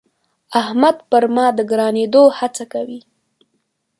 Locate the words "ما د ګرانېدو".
1.35-2.23